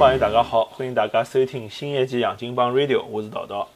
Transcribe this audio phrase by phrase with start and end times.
[0.00, 3.68] 朋友，大家好，欢迎大家收听新一期《杨金帮 Radio》，我是桃桃。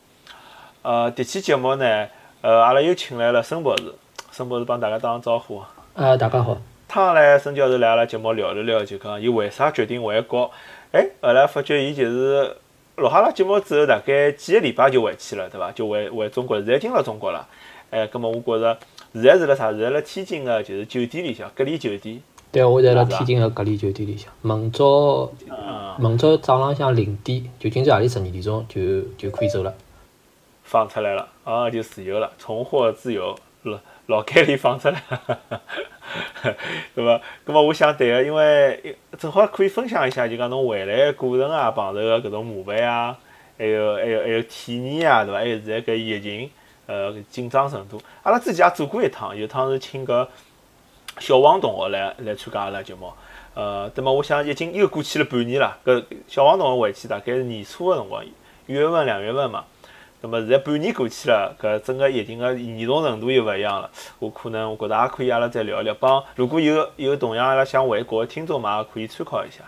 [0.81, 2.09] 呃，这期节目呢，
[2.41, 3.95] 呃，阿拉又请来了孙博士，
[4.33, 5.63] 孙博士帮大家打声招呼。
[5.93, 6.57] 呃，大家好。
[6.89, 10.51] 趟来，孙教授来阿拉节目聊了聊，就讲伊为啥决定回国？
[10.93, 12.57] 哎，后来发觉伊就是
[12.97, 15.71] 录好了节目之后，大概几个礼拜就回去了，对伐？
[15.73, 17.47] 就回回中国，现在进了中国了。
[17.91, 18.79] 哎，葛么我觉着
[19.13, 19.71] 现在是辣啥？
[19.73, 22.23] 现在辣天津个就是酒店里向隔离酒店。
[22.55, 24.33] 对，我在辣天津个隔离酒店里向。
[24.41, 25.29] 明朝，
[25.99, 29.75] 明朝早浪向零点，就今朝夜里十二点钟就就可以走了。
[30.63, 35.03] 放出来了，啊，就自由了，重获自由，老老开里放出来，
[36.95, 37.21] 对伐？
[37.45, 43.19] 那么我想对个，因为正好可以分享一下，就讲侬回来过程啊，碰到个搿种麻烦啊，
[43.59, 45.41] 还有还有还有体验啊，对伐？
[45.41, 46.49] 还有现在搿疫情，
[46.87, 50.29] 呃，紧张程度，阿拉之前也做过一趟，有趟是请个
[51.19, 53.13] 小王同学来来参加阿拉节目，
[53.55, 58.33] 呃，那么我想已经又过去了半年了，搿小王同学回去大概是年初个辰光，一
[58.67, 59.65] 月份、两月份嘛。
[60.21, 63.91] 那么现在半年过去了，搿整个疫情个严重程度又勿一样了。
[64.19, 65.95] 我可能我觉着也可以，阿拉再聊一聊。
[66.01, 69.59] 帮如果有有同样阿拉想回国个听众嘛，也可以参考一下。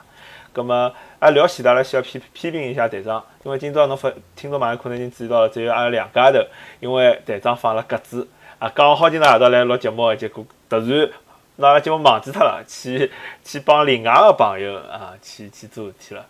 [0.55, 6.39] 葛么啊聊前头，阿拉先要批批评一下队长，因为今朝侬发听众朋友可能已经注意到了，只有阿拉两家头，
[6.81, 8.27] 因为队长放了鸽子
[8.59, 11.11] 啊，讲好今朝夜到来录节目个结果，突然
[11.57, 13.11] 拿了节目忘记脱了，去
[13.45, 16.25] 去帮另外个朋友啊去去做事体了，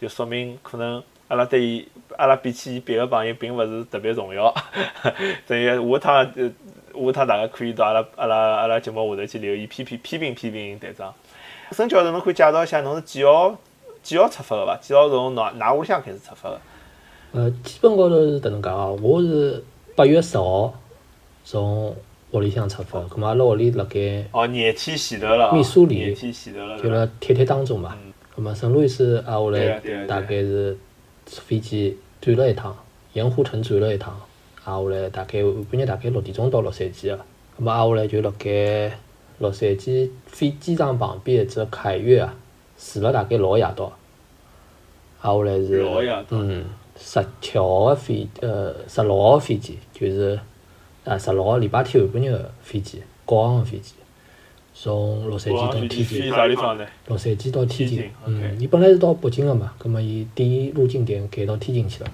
[0.00, 1.02] 就说明可能。
[1.30, 4.52] 阿拉对伊，阿拉比起伊别个朋友，并勿是特别重要。
[5.46, 6.50] 等于下趟，呃，
[6.92, 11.14] 下趟大家可以到阿拉阿拉阿拉节目下头去留言，批评批评批评队长。
[11.70, 13.56] 沈教授，侬可以介绍一下，侬是几号
[14.02, 14.76] 几号出发个伐？
[14.82, 16.60] 几号从哪哪屋里向开始出发个？
[17.30, 20.74] 呃，基本高头是迭能介啊，我是八月十号
[21.44, 21.94] 从
[22.32, 27.96] 屋里向出发，咁阿拉屋里辣盖哦，廿天前头了，密苏里，廿天前头了，就辣铁铁当中嘛。
[28.36, 30.76] 咁么圣路易斯挨下来大概是。
[31.26, 32.76] 飞机转了一趟，
[33.12, 34.20] 盐湖城转了一趟，
[34.64, 37.16] 挨下来大概下半日大概六点钟到洛杉矶个，
[37.56, 38.98] 咁么挨下来就辣盖
[39.38, 42.34] 洛杉矶飞机场旁边一只凯悦啊，
[42.76, 43.92] 住了大概六个夜到，
[45.20, 46.64] 挨下来是嗯
[46.98, 50.40] 十七号个飞呃十六号飞机，就是
[51.04, 53.94] 啊十六号礼拜天下半日个飞机，国航个飞机。
[54.72, 56.30] 从洛杉矶到天津，
[57.06, 62.10] 洛杉矶到天津，嗯，伊本来是到北京个嘛，葛末伊第一入境点改到天津去了。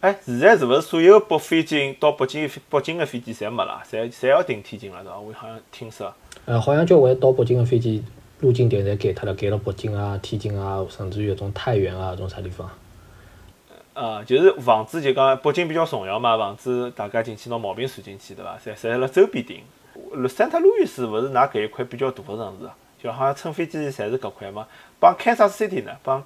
[0.00, 5.18] 哎，现在是勿是所有北飞机到北京北京个飞机侪没了，侪侪要订天津了，对伐？
[5.18, 6.12] 我好像听说。
[6.46, 8.02] 呃，好像交关到北京个飞机
[8.40, 12.70] 入境点侪改脱了，改到北京啊、天津啊，甚至于种太原啊，种啥地方。
[13.94, 18.58] 呃，就是防止就讲北京比较重要嘛，防止大家进去拿毛病传进去，对伐？
[18.64, 19.60] 侪侪辣周边订。
[20.28, 22.74] 圣塔路易斯勿是㑚搿一块比较大个城市啊？
[23.02, 24.66] 就好像乘飞机侪是搿块嘛。
[24.98, 25.92] 帮 Kansas City 呢？
[26.02, 26.24] 帮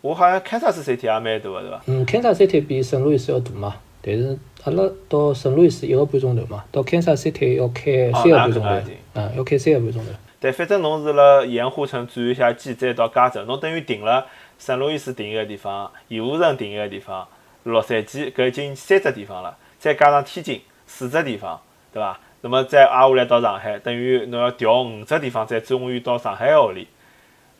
[0.00, 1.82] 我好像 Kansas City 也蛮大个，对伐？
[1.86, 3.76] 嗯，，Kansas City 比圣路易斯要大嘛。
[4.02, 8.68] 但是阿拉到圣路易斯一个半钟头嘛，到 Kansas City 要开三个半钟头。
[9.14, 10.10] 嗯，要开三个半钟头。
[10.40, 14.24] 对，反正侬是辣盐湖城转一下机，再到加州，侬等于停了
[14.58, 17.26] 圣路易斯停一个地方，盐湖城停一个地方，
[17.62, 21.60] 洛杉矶搿已经三只地方了，再加上天津四只地方，
[21.92, 22.18] 对伐？
[22.40, 26.86] 那么再挨下来到上海，等于侬要调五只地方，再终于到上海屋里，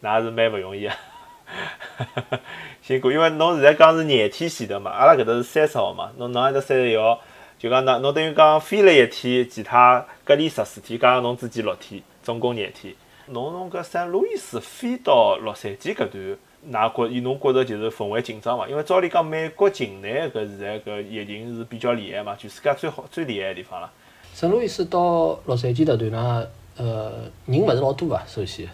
[0.01, 0.95] 那是蛮勿容易啊，
[2.83, 3.11] 辛苦。
[3.11, 7.21] 因为侬现在讲是廿天前头嘛，阿拉搿搭是三十号嘛，侬侬还得三十一号，
[7.59, 12.95] 就讲侬侬等于讲飞了一天，其他隔离十四天，加上侬自己六天，总共廿天。
[13.27, 18.69] 侬从搿圣路易斯飞到洛杉矶搿段，哪觉伊侬觉着就是氛围紧张伐？
[18.69, 23.91] 因为照理讲，美国境内搿现在搿疫情是比较厉害嘛，全世界最好最厉害个地方了。
[24.35, 26.47] 圣路易斯到洛杉矶迭段呢，
[26.77, 27.13] 呃，
[27.47, 28.23] 人勿是老多啊。
[28.27, 28.69] 首先，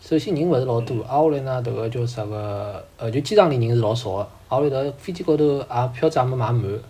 [0.00, 2.84] 首先人勿是老多，挨下来呢，迭个叫啥个？
[2.96, 4.28] 呃，就机场里人是老少个。
[4.48, 6.80] 挨下来迭飞机高头也票子也没买满。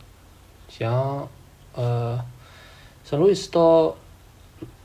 [0.69, 1.27] 像
[1.75, 2.19] 呃，
[3.05, 3.95] 圣路易斯到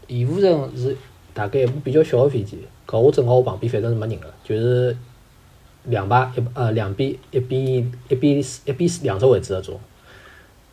[0.07, 0.97] 盐湖城是
[1.33, 2.65] 大概一部比较小个飞机。
[2.91, 4.97] 搿我正好我旁边反正是没人个，就是
[5.85, 7.61] 两排一呃两边一边
[8.09, 9.79] 一边一边两只位置搿种。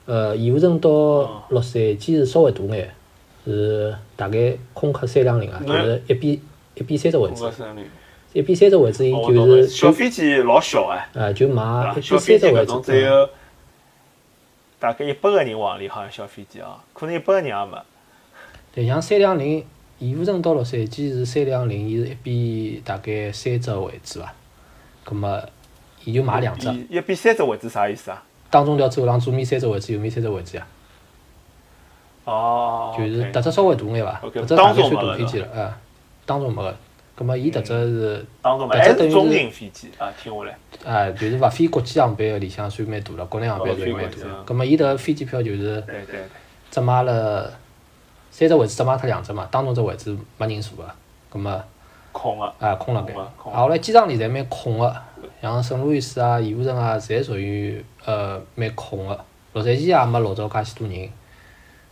[0.06, 0.88] 呃，盐湖城到
[1.50, 2.91] 洛杉矶是稍微大眼，
[3.44, 6.41] 是大概空客三两零啊，就是一边
[6.75, 7.44] 一边三只位置，
[8.32, 13.29] 一边三只位置，伊就是小飞机老小哎，呃，就买一边三只位置，只有
[14.79, 17.79] 大概一百个人往里，好像小飞机啊，可能一百个人也没。
[18.75, 19.62] 对，像三两零，
[19.99, 24.33] 盐湖城到洛杉矶是三两零，伊是一边大概三只位置伐？
[25.05, 25.43] 葛末
[26.05, 26.69] 伊就买两只。
[26.89, 28.23] 一边三只位置啥意思啊？
[28.50, 30.67] 当中条走廊左面三只位置，右面三只位置呀。
[32.25, 32.95] 哦。
[32.97, 34.21] 就是迭只稍微大眼伐？
[34.23, 35.75] 搿只大概算大飞机了，哎，
[36.25, 36.77] 当中没个。
[37.17, 40.56] 葛末伊搿只是当中嘛，搿还是中只等于中型飞机啊，听下来。
[40.85, 44.17] 哎，就是勿飞国际航班个里向算蛮大了，国内航班算蛮大。
[44.47, 45.83] 葛末伊迭个飞机票就是
[46.71, 47.53] 只买了
[48.38, 50.88] 三只位置，只卖脱两只嘛，当中只位置没人坐个，
[51.29, 51.61] 葛末
[52.12, 52.44] 空个。
[52.61, 53.12] 啊空了该。
[53.12, 54.96] 啊后来机场里侪蛮空个，
[55.43, 59.19] 像圣路易斯啊、义乌城啊，侪属于呃蛮空个。
[59.55, 61.11] 洛杉矶也没老早介许多人，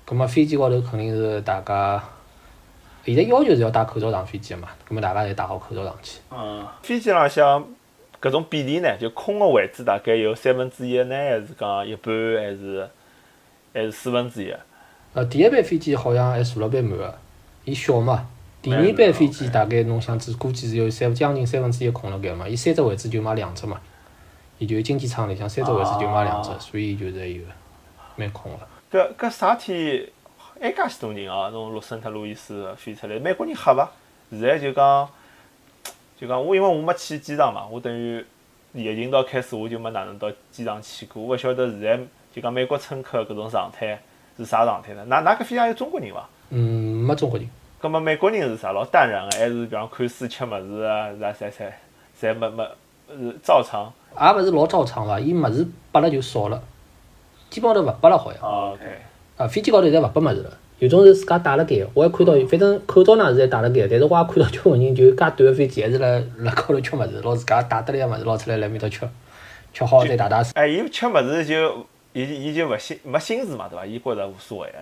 [0.04, 2.00] 葛末飞机高头肯定是大家
[3.04, 6.20] 现在要求是要戴口罩上飞机个嘛，葛末大家侪戴好口罩上去。
[6.30, 7.66] 嗯，飞机浪向
[8.22, 12.88] 搿种比例呢，就空个位置大概有三分之一呢，还是讲一半，还是
[13.74, 14.54] 还是四分之一？
[15.16, 17.18] 呃，第一班飞机好像还坐了蛮满个，
[17.64, 18.28] 伊小嘛。
[18.60, 23.80] 第二班飞机大概侬想只估计是有三将近三分之一空了该嘛，伊三只位置就买两只嘛，
[24.58, 27.40] 伊就经济舱里向三只位置就买两只，啊所以就是还有
[28.16, 28.58] 蛮空个。
[28.92, 30.06] 搿搿啥天
[30.60, 31.48] 还介许多人哦？
[31.50, 33.90] 从洛森特路易斯飞出来，美国人吓伐？
[34.28, 35.08] 现在就讲
[36.20, 38.22] 就讲我因为我没去机场嘛，我等于
[38.74, 41.98] 疫情到开始我就没哪能到机场去过，我勿晓得现在
[42.34, 43.98] 就讲美国乘客搿种状态
[44.36, 45.04] 是啥状态呢？
[45.08, 46.28] 㑚㑚搿飞机上有中国人伐？
[46.50, 47.48] 嗯，没中国人。
[47.78, 48.72] 葛末美国人是啥？
[48.72, 51.08] 老淡然个，还是比方看书吃物事啊？
[51.20, 51.64] 啥啥啥，
[52.20, 52.64] 侪没没
[53.08, 53.92] 是照常。
[54.18, 56.62] 也勿是老照常伐，伊物事拨了就少了，
[57.50, 58.42] 基本上头勿拨了好像。
[58.42, 58.84] 哦 OK，
[59.36, 69.06] 啊，飞机高头现在勿拨物事了，有种是自家带了盖个，我还看到，反正口罩呢是侪带了盖，但是我也看到交关人就介短个飞机还是辣辣高头吃物事，拿自家带得来个物事捞出来辣面搭吃，
[69.74, 70.52] 吃好再打打水。
[70.54, 71.86] 哎，伊吃物事就
[72.22, 73.84] 伊伊就勿心没心思嘛，对伐？
[73.84, 74.72] 伊觉着无所谓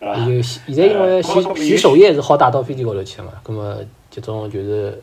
[0.00, 3.76] 个，伊就洗现在因为洗呃洗手液是好带到飞机高头去个嘛，葛末
[4.10, 5.00] 这种就是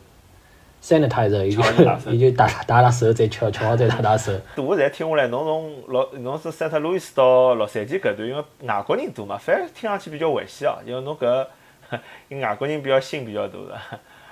[0.82, 4.30] sanitizer，伊就伊就打打打手再吃，吃好再打打手。
[4.56, 10.76] 我现在听下来，侬从洛侬是圣特路易斯到洛杉矶搿段，因为外国人多嘛，反而听上去比较危险哦。
[10.84, 11.46] 因为侬搿
[12.28, 13.80] 因外国人比较心比较大的。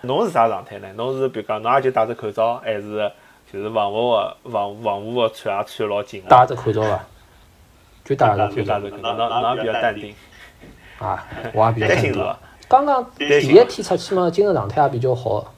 [0.02, 0.88] 侬是啥状态呢？
[0.96, 3.10] 侬是比如讲，侬也就戴着口罩，还是
[3.52, 6.28] 就是防护个防防护个穿也穿得老紧个？
[6.28, 7.04] 戴着口罩伐？
[8.04, 10.14] 就戴着口罩就戴着口罩，侬侬也比较淡定，
[10.98, 12.38] 啊，我也比较淡定 是伐？
[12.68, 15.52] 刚刚第一天出去嘛，精神状态也比较好，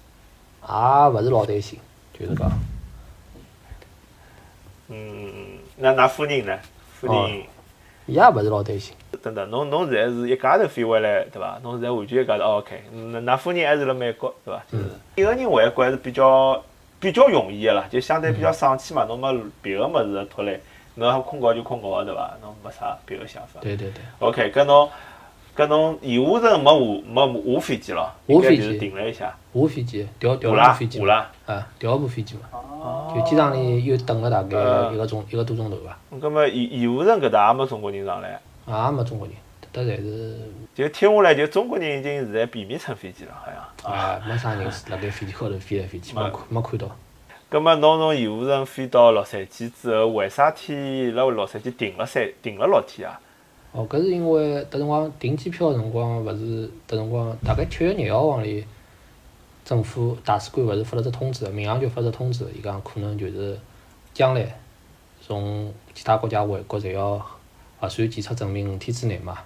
[0.62, 1.79] 也勿是老担心，
[2.19, 2.50] 就是讲。
[4.88, 6.58] 嗯，那㑚夫人呢？
[6.93, 7.43] 夫人，
[8.06, 8.94] 伊也勿是老担心。
[9.23, 11.58] 等等，侬侬现在是一家头飞回来，对伐？
[11.62, 12.82] 侬现在完全一家头哦，OK。
[12.93, 14.62] 那㑚夫人还是辣美国，对伐？
[14.73, 14.91] 嗯。
[15.17, 16.62] 一个人回国还是比较
[17.00, 19.05] 比较容易个啦，就相对比较爽气嘛。
[19.05, 20.61] 侬没别个物事拖累，
[20.97, 22.35] 侬困觉就困觉，对伐？
[22.43, 23.61] 侬没啥别个想法。
[23.61, 24.89] 对对对，OK，搿侬
[25.56, 28.11] 搿侬盐湖城没下没下飞机咯？
[28.29, 31.31] 下飞机应该就是停了一下，下飞机调调下啦了部飞机，下啦。
[31.47, 39.37] 啊，调了部飞机嘛，哦就机场里又等了大概呃一个钟一个多钟头吧，葛末盐盐湖城搿搭也没中国人上来，也没中国人，
[39.79, 40.37] 搿搭侪是
[40.75, 43.93] 就听下来就中国人已经现在避免乘飞机了，好像。
[43.93, 46.91] 啊，没啥人是辣盖飞机高头飞来飞去，没看没看到。
[47.49, 53.21] 葛末侬从盐湖城飞到洛杉矶之后，为啥体辣洛杉矶停了三停了六天啊？
[53.73, 58.65] 哦，搿是因为迭辰光订机票个辰光，勿是迭辰光大概七月廿号往里，
[59.65, 63.59] 政府大使馆勿是发了只通知，民航局发只通知，伊讲可能就是
[64.13, 64.59] 将来
[65.21, 67.25] 从其他国家回国侪要
[67.79, 69.39] 核酸检测证明五天之内嘛。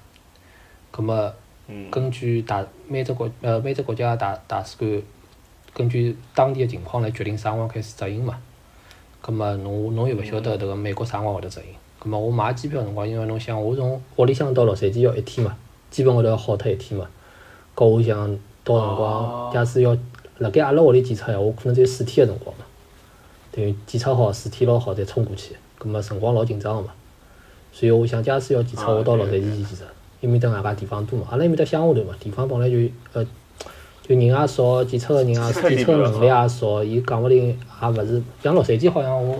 [0.93, 1.35] 葛末
[1.67, 5.03] 嗯，根据大每只国呃每只国家大大使馆
[5.75, 8.39] 根据当地个情况来决定啥辰光开始执行嘛。
[9.21, 11.71] 葛末侬侬又勿晓得迭个美国啥辰光会得执行。
[11.99, 15.57] 葛末我买机票辰光，因为侬想我从屋里向到洛杉矶要一天嘛，
[15.91, 17.09] 基本高头要耗脱一天嘛。
[17.75, 18.17] 搿我想
[18.65, 19.97] 到辰哦光，假使要
[20.39, 22.65] 辣盖阿拉屋里检测闲话，可能只有四天个辰光嘛。
[23.53, 26.93] 等于检测好四天老好再冲过去，葛末辰光老紧张个嘛。
[27.73, 29.87] 所以我想，假使要检测，啊我到洛杉对矶去检测。
[30.23, 32.77] 埃面搭外加地方多嘛，阿拉埃面搭乡下头嘛，地方本来就
[33.13, 33.25] 呃，
[34.03, 39.39] 就人也少，检测个人也检测检测个能力也少，伊讲勿定也勿是像洛杉矶好像我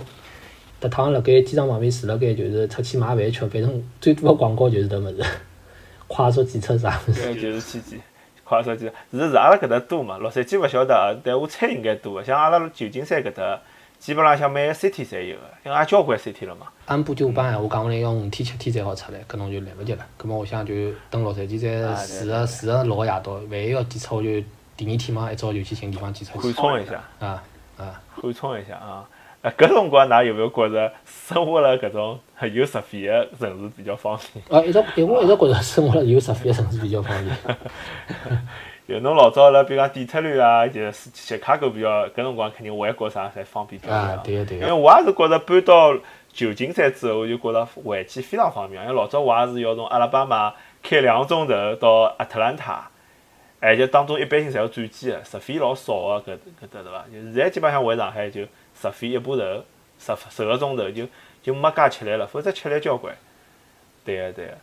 [0.81, 5.23] 迭趟辣盖机场旁边住辣盖，就是出去买饭吃，反正最多个广告就是迭物事，
[6.07, 7.23] 快速检测啥物事。
[7.23, 7.99] 对，就是天机，
[8.43, 10.17] 快速检测，是是阿拉搿搭多嘛？
[10.17, 12.23] 洛杉矶勿晓得啊，但我猜应该多个。
[12.23, 13.61] 像阿拉旧金山搿搭，
[14.03, 16.67] 基本浪向每个 city 侪有个，因为也交关 city 了嘛。
[16.87, 20.05] 按部就班闲话，讲下来要五天七天才好出来，搿侬就来勿及了。
[20.17, 20.73] 葛末我想就
[21.09, 24.27] 等洛杉矶再啊对住个住个六个夜到，万一要检测，我就
[24.75, 26.51] 第二天嘛一早就去寻地方检测去。
[26.51, 27.41] 缓冲一下，啊
[27.77, 28.01] 啊！
[28.21, 29.07] 缓冲一下啊。
[29.41, 32.19] 呃，搿辰光㑚有没有觉着生活辣搿种
[32.51, 34.43] 有食费个城市比较方便？
[34.49, 37.57] 啊，一直一我一直觉着生活辣有实费个城市比较方便。
[38.87, 44.19] 就侬老早辣，比如讲底特律啊，就是芝加哥比较，搿辰光肯定外国啥侪方便交啊关。
[44.23, 44.67] 对个对个。
[44.67, 45.97] 因为我也是觉着搬到
[46.33, 48.81] 旧金山之后，我就觉着回去非常方便。
[48.83, 52.89] 因为老早我也是要从阿拉巴马开两个钟头到亚特兰大，
[53.61, 57.05] 哎，就当中一般性侪要转机个，直飞老少个搿搿搭对伐？
[57.09, 58.41] 就现在基本上回上海就
[58.77, 59.63] 直飞一把头，
[59.97, 61.07] 十十个钟头就
[61.41, 63.15] 就没介吃力了，否则吃力交关。
[64.03, 64.53] 对个对个，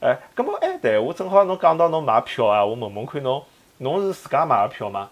[0.00, 3.40] 哎，葛末哎对，我正好侬讲到侬买票啊，我问问看侬，
[3.82, 5.08] 侬是自家买个票吗？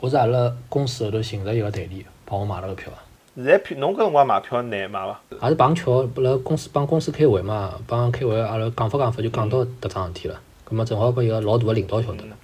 [0.00, 2.92] 我是阿拉公司后头寻着一个代理帮我买了个票，
[3.34, 5.18] 现在票侬搿辰光买票难买伐？
[5.40, 10.38] 也是碰巧不辣公司帮公司开会嘛，帮开会阿拉讲法讲法就讲到迭桩事体了。
[10.62, 12.36] 葛末正好拨一个老大个领导晓得了，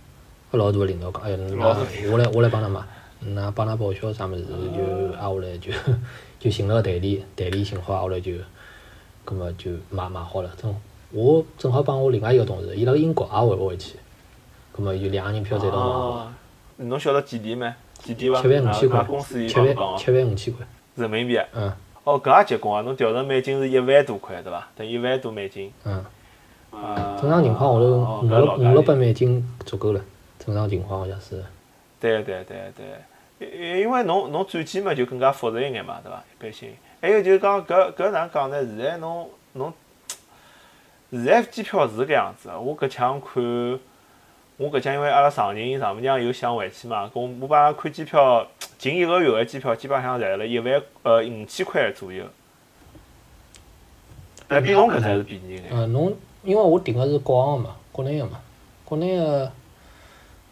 [0.51, 2.81] 搿老大个领导讲，哎呀，那我来我来帮㑚买，
[3.21, 4.43] 那帮㑚报销啥物事
[4.75, 5.71] 就挨下来就
[6.41, 8.33] 就寻了个代理，代理寻好挨下来就，
[9.23, 10.51] 葛末就买买好了。
[10.57, 10.75] 正
[11.13, 13.97] 我正好帮我另外一个同事，伊辣个英国也回勿回去，
[14.77, 16.29] 葛末有两个人票侪到买好了，哦，
[16.79, 17.73] 侬晓得几钿没？
[18.03, 18.43] 几钿伐？
[18.43, 20.67] 七万五千块啊公司，伊七万帮讲七万五千块，
[20.97, 21.39] 人民币。
[21.53, 22.83] 嗯哦，搿也结棍啊！
[22.83, 24.69] 侬调成美金是一万多块，对伐？
[24.77, 25.73] 等于一万多美金。
[25.85, 26.05] 嗯。
[26.71, 27.17] 啊。
[27.19, 30.01] 正常情况下头哦五六五六百美金足够了，
[30.39, 31.43] 正常情况好像是。
[31.99, 36.19] 对对对对，因因为侬侬转机嘛就更加复杂一眼嘛，对伐？
[36.19, 36.69] 一般性。
[37.01, 38.63] 还有就是讲搿搿哪能讲呢？
[38.63, 39.73] 现在侬侬
[41.11, 43.43] 现在机票是搿样子的，我搿腔看，
[44.57, 48.47] 我搿腔因为阿拉上人丈母娘又想回去嘛，搿我我帮阿拉看机票，
[48.79, 52.25] 近一个月个机票基本上侪辣一万呃五千块左右。
[54.49, 55.65] 哎比侬搿才是便宜眼。
[55.71, 58.39] 嗯，侬因为我订个是国航个嘛，国内个嘛，
[58.85, 59.51] 国内个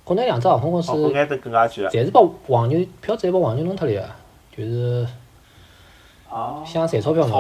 [0.03, 1.91] 国内两只航空公司哦，国外都更加贵啊。
[1.91, 4.17] 侪是把黄牛票子侪把黄牛弄脱了呀，
[4.57, 5.07] 就是哦
[6.65, 7.39] 想赚钞票嘛。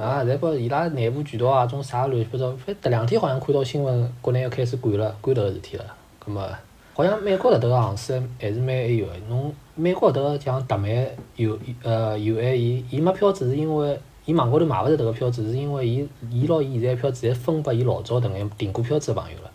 [0.00, 5.84] 啊，侪把伊拉内部渠道啊，种啥乱七八糟，反正迭两天好像看到新闻，国内要开始管了，管迭个事体了。
[6.18, 6.42] 葛末
[6.94, 19.50] 好像美国搿搭个航司还是蛮埃有个，侬美国搿搭个像特美有呃有埃伊伊没票子是因为伊网高头买勿着迭个票子，是因为伊伊拿伊现在票子侪分拨伊老早迭眼订过票子个朋友了，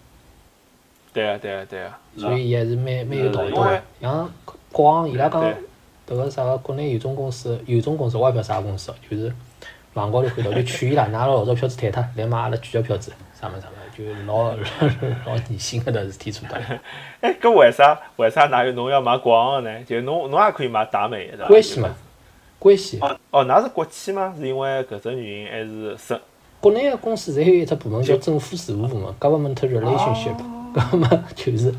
[1.14, 1.98] 对啊对啊对啊。
[2.18, 3.82] 所以伊还是蛮蛮有道理个。
[4.02, 4.30] 像
[4.72, 5.56] 国航伊拉讲对
[6.10, 9.32] 迭个啥个国内有种公司，有种公司我也勿晓得啥公司哦，就是
[9.94, 14.52] 网高头看到就劝伊拉，㑚老早票子退脱，来买阿拉贵个票子，啥物事啥物事，就老
[15.26, 16.56] 老恶心个迭事体做得。
[17.22, 19.84] 哎，搿为啥为啥哪有侬要买国航个呢？
[19.84, 21.46] 就侬侬也可以买达美的？
[21.48, 21.94] 关系嘛，
[22.58, 23.00] 关系。
[23.02, 24.34] 哦哦，㑚是国企吗？
[24.38, 26.20] 是因为搿只原因，还是是？
[26.62, 30.36] 国内个公司侪有一只部门叫政府事务部门 （Government Relationship），
[30.76, 31.74] 搿么就是，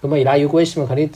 [0.00, 1.10] 搿么伊拉有关系嘛，肯定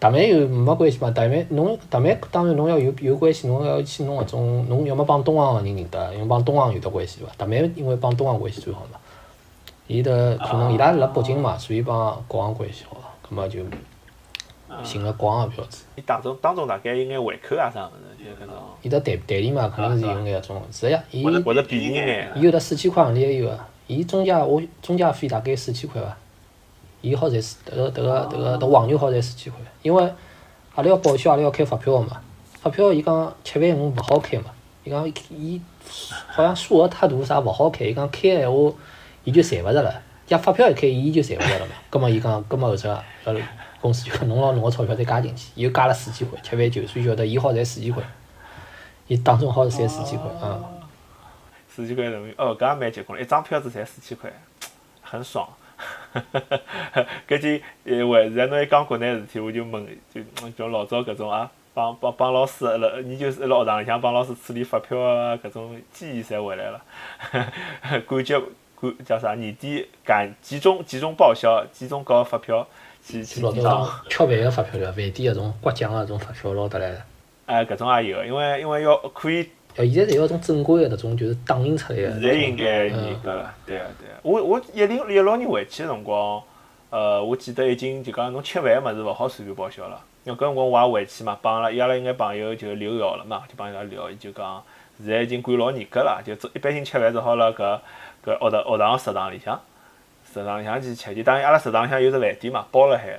[0.00, 1.10] 达美有没关系嘛？
[1.10, 7.30] 达美侬达美当然侬要有有关系，侬要去弄搿种，侬要么帮东航个人认得，要么帮东航有得关系伐？
[7.36, 8.98] 达美因为帮东航关系最好嘛，
[9.86, 12.96] 伊的可能伊拉辣北京嘛，所以帮国航关系好，
[13.28, 13.60] 葛么就
[14.82, 15.84] 寻了国航个票子。
[15.96, 22.32] 伊当中当中大概有眼回扣啊啥物事，就搿种，伊的代代理嘛，肯定是有眼搿种，是呀，伊或者或者便宜眼。
[22.36, 26.16] 伊有得四千块行钿也有啊，伊中介我中介费大概四千块伐，
[27.00, 30.02] 伊好赚四迭个迭个迭个迭黄牛好赚四千块，因为
[30.74, 32.20] 阿拉要报销，阿拉要开发票个嘛，
[32.60, 34.46] 发票伊讲七万五勿好开嘛，
[34.84, 35.60] 伊讲伊
[36.28, 38.72] 好像数额太大啥勿好开，伊讲开个闲话
[39.24, 42.88] 伊就赚勿着了，压发票一开伊就赚勿着了嘛，葛末伊讲，葛末后头
[43.24, 43.34] 呃
[43.80, 48.02] 公司就讲侬拿侬个钞票再加进去，伊又加了四千块，七万九，所以晓得伊好赚四千块，
[49.06, 50.60] 伊当中好赚四千块啊。
[51.72, 53.18] 四千块人民币，哦，搿也蛮结棍。
[53.18, 54.30] 了，一张票子赚四千块，
[55.00, 55.48] 很爽。
[57.28, 66.80] 搿就呃，为现在侬一讲国内事体，我就问，就就老早搿种啊，帮帮帮老师辣研究室辣学堂里向帮老师处理发票啊，搿种记忆侪回来了。
[68.08, 68.40] 感觉
[68.80, 69.34] 感叫啥？
[69.34, 72.66] 年底赶集中集中报销，集中搞发票，
[73.04, 73.52] 去去老。
[73.52, 74.92] 早种吃饭个发票了？
[74.92, 77.00] 饭店搿种刮奖个搿种发票捞得来个。
[77.46, 82.10] 哎，搿种也有，因为因为要可以呃，现在侪要种正规个搿种，就是打印出来个。
[82.10, 84.14] 现在应该严格了，对个对个。
[84.22, 86.42] 我我一零一六年回去个辰光，
[86.90, 90.00] 呃，我记得已经就讲侬吃饭个物事勿好随便报销了。
[90.24, 94.62] 因为搿辰光我也回去嘛，帮阿拉伊拉一眼朋友就留校了嘛，就帮伊拉聊，伊就讲
[94.98, 97.78] 现在已经管老严格了，就一般性吃饭只好辣搿
[98.24, 99.58] 搿学堂学堂食堂里向，
[100.30, 101.14] 食堂里向去吃。
[101.14, 103.18] 就当然阿拉食堂里向有只饭店嘛，包了海个。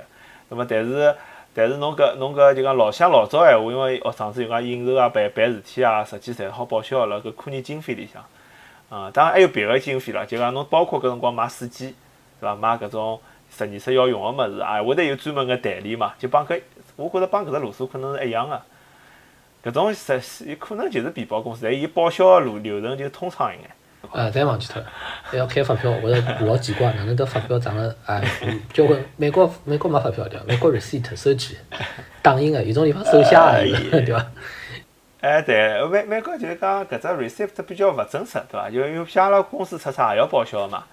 [0.50, 1.14] 那么但是
[1.54, 8.22] 但是侬搿侬搿就讲老乡老早闲话，因为学生子就讲应酬啊、办办事体啊，实际侪好报销辣搿科研经费里向。
[8.88, 11.94] 啊，当然还有别个经费啦，就讲侬包括搿辰光买试剂，
[12.40, 12.54] 对伐？
[12.54, 16.60] 买搿种实验室要用个物事啊，会得有专门个代理嘛，就帮搿，
[16.96, 18.60] 我觉着帮搿只路数可能是一样个。
[19.64, 23.70] 搿种实有可能就是皮包公司，但伊报销个路流程就通畅一眼。
[24.10, 24.88] 呃，侪忘记脱了，
[25.22, 28.22] 还要开发票，我觉着老奇怪，哪能得发票长了哎，
[28.72, 30.44] 交关美国美国没发票对伐？
[30.46, 31.56] 美国 receipt 收据，
[32.20, 33.36] 打印个，有种地方手写
[33.90, 34.26] 个对伐？
[35.20, 38.68] 哎，对，美美国就是讲搿只 receipt 比较勿真实，对伐？
[38.68, 40.84] 就因为像阿拉公司出差也要报销嘛。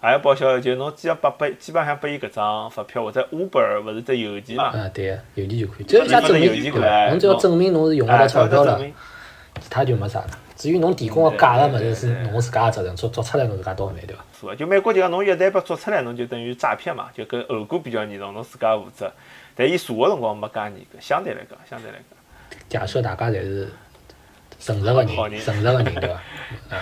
[0.00, 6.70] 也要报销，就侬只要拨拨，基本上拨伊搿张发票或者 Uber 勿是得邮件嘛，啊，对个，邮件就可以，只要证明
[7.10, 8.80] 侬只要证明侬是用得哎，到钞票了
[9.60, 10.28] 其他就没啥了。
[10.58, 14.24] 至于侬提供个假个物事是侬自家个责任，做做出来侬自家倒霉对伐？
[14.40, 19.12] 是个，就美国就讲侬一旦被做出来，侬就等于诈骗嘛，就搿后果比较严重，侬自家负责。
[19.54, 23.72] 但伊查个辰光没介严格，相对来讲，相对来讲，假设大家侪是
[24.68, 26.14] 诚实个人，诚实个人对伐？
[26.68, 26.76] 啊，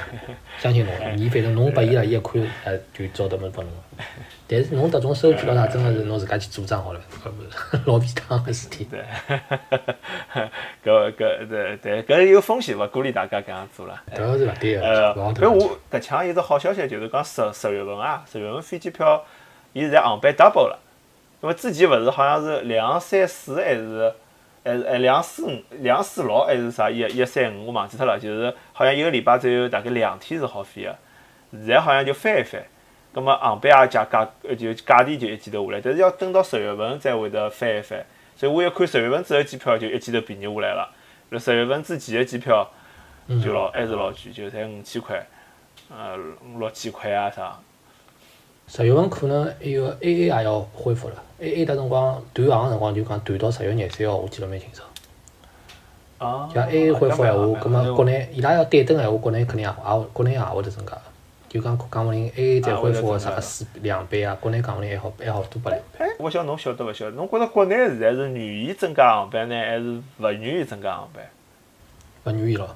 [0.58, 4.04] 相信侬，伊反正侬拨伊了，伊一看，哎，就照得么拨侬了。
[4.48, 7.00] 但是侬迭种收据咯啥，真个是侬自家去主张好了，
[7.86, 8.88] 老便当个事体。
[8.90, 9.00] 对，
[10.84, 14.02] 搿搿对对，搿有风险，勿鼓励大家搿样做了。
[14.12, 19.24] 迭个是勿对呃，个，勿好搿我搿抢有只好消息，就是讲十十月份啊，十月份飞机票，
[19.72, 20.78] 伊现在航班 double 了。
[21.42, 24.12] 因为之前勿是好像是两三四还是
[24.66, 28.18] 还是哎两四五两四六还是啥一一三五，我忘记脱了。
[28.18, 30.98] 就是好像一个礼拜只有大概两天是好飞个，
[31.52, 32.60] 现在好像就翻一翻。
[33.12, 38.04] 葛末航班也价价呃就价钿就一记头下来，但是要等到十月份才会得翻一翻。
[38.34, 40.92] 所以我一看十月份之后机票就一记头便宜下来了。
[41.30, 42.68] 那十月份之前的机票
[43.28, 45.24] 嗯就老还是老贵，就才五千块，
[45.88, 46.18] 呃
[46.58, 47.56] 六千块啊啥。
[48.68, 54.88] 十月份可能还有 A A 也要恢复了，A A 迭辰光断航个辰光就讲断到十月廿三号，我记得蛮清爽。
[56.18, 61.02] 啊像 A A 恢复闲话，葛末国内内伊拉要对等闲话，国内肯定也也会国内也会得增加个。
[61.48, 66.04] 就讲讲勿定 A A 再恢复个啥个四两倍啊，国内讲勿定还好还好多拨两倍。
[66.04, 67.12] 哎，我晓得侬晓得勿晓得？
[67.12, 71.24] 侬觉着国内现在是愿意增加航班呢，还是勿愿意增加航班？
[72.24, 72.74] 勿愿意咯，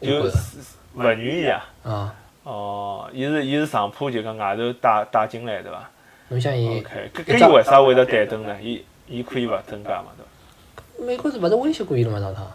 [0.00, 0.58] 就是
[0.94, 1.68] 勿愿意啊。
[1.84, 2.14] 啊，
[2.46, 5.90] 哦，伊是伊是上铺就讲外头带带进来对伐
[6.28, 8.56] 侬想伊？OK，搿搿伊为啥会得对等呢？
[8.62, 11.04] 伊伊可以勿增加嘛，对伐？
[11.04, 12.20] 美国是勿是威胁过伊了嘛？
[12.20, 12.46] 上趟，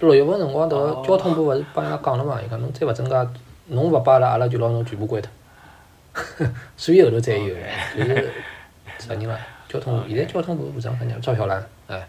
[0.00, 2.40] 六月份辰光，迭个交通部勿是帮伊拉讲了嘛？
[2.42, 3.30] 伊讲侬再勿增加，
[3.66, 5.30] 侬勿拨阿拉，阿拉就拿侬全部关脱。
[6.78, 7.54] 所以后头才有，
[7.96, 8.32] 就是
[8.98, 9.38] 啥人啦？
[9.68, 12.06] 交通部现在交通部部长啥人赵小兰，哎，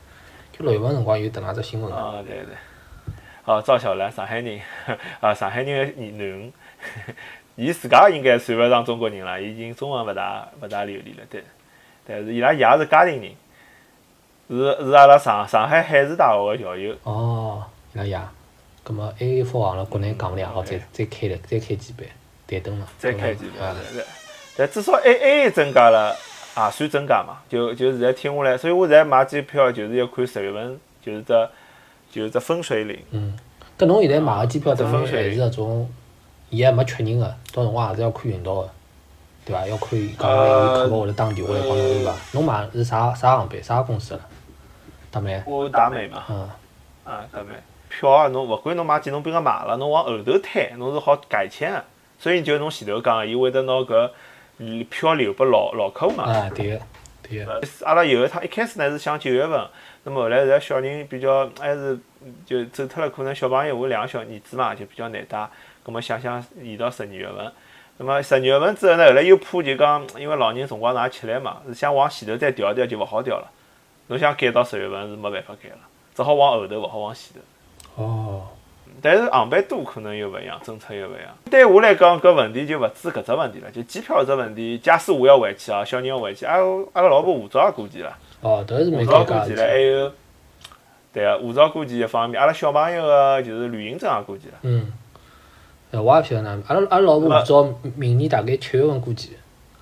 [0.54, 1.94] 就六月份辰光有迭能介只新闻。
[1.94, 2.56] 啊，对对。
[3.46, 4.60] 哦，赵小兰，上海人，
[5.20, 6.52] 啊，上海人个囡，
[7.56, 11.44] 伊自家应该算勿上中国人了，伊已经中文勿大勿大流利了，对。
[12.08, 13.32] 但是伊拉爷是家庭人，
[14.50, 16.96] 是是阿拉上上海海事大学个校友。
[17.04, 17.64] 哦，
[17.94, 18.20] 伊拉爷，
[18.84, 22.08] 葛末 A A 复航了，国内讲勿定好再再开了，再开几班，
[22.48, 22.88] 对等了。
[22.98, 24.06] 再开几啊班，对对。
[24.58, 26.16] 但至少 A A 增加了，
[26.58, 27.38] 也算增加嘛。
[27.48, 31.50] 就就现在听下来，所以我现在买机票就是要看十月份，就是只
[32.12, 32.98] 就是只分水岭。
[33.12, 33.38] 嗯，
[33.78, 35.90] 搿侬现在买个机票，这等于还是搿种，
[36.50, 38.70] 伊还没确认个，到辰光还是要看运道个，
[39.46, 39.68] 对伐？
[39.68, 42.16] 要看伊讲伊客服会得打电话来帮侬对伐？
[42.34, 44.22] 侬买是啥啥航班，啥公司个？
[45.12, 46.50] 大美，我达美嘛，嗯，
[47.04, 47.54] 啊，达美
[47.90, 51.84] 票啊，侬勿管侬买几，侬比如买了，侬往后头推，侬是好改签个。
[52.20, 56.26] 所以就侬前头讲个，伊会得拿搿票留拨老老客户嘛。
[56.26, 56.82] 啊，对个，
[57.24, 59.68] 对个，阿拉有一趟一开始呢是想九月份，
[60.04, 61.98] 那么后来现在小人比较还是
[62.46, 65.50] 就走脱了，可能小朋友我两个小儿子嘛就比较难带，
[65.84, 67.52] 葛么想想延到十二月份。
[67.98, 73.52] 那么十二月份之后呢，后来又怕就讲，因为老人辰光也吃力嘛，是想往前头再调一调就勿好调了。
[74.08, 75.78] 侬想改到十月份是没办法改了，
[76.16, 77.34] 只好往后头，勿好往前
[77.96, 78.04] 头。
[78.04, 78.48] 哦，
[79.02, 81.36] 但是航班多可能又勿一样，政策又勿一样。
[81.52, 84.78] 对我来讲，搿问题就勿止搿只问题了，就机票只问题。
[84.78, 86.64] 假使我要回去啊，小人要回去，阿拉
[86.94, 88.18] 阿拉老婆护照也过期了。
[88.42, 89.78] 哦，迭个是护蛮尴尬照过期了，还。
[89.78, 90.12] 有，
[91.12, 94.54] 对啊，护照过期一方面，阿拉小朋友个就是旅行证也过期了。
[94.62, 94.92] 嗯，
[95.92, 99.32] 呃，我也勿晓得哪能，阿拉阿拉老婆护照明年大概七月份过期，